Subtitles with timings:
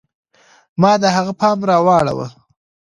[0.81, 2.27] ما د هغه پام را واړوه.